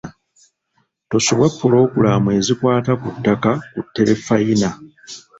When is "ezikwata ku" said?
2.39-3.07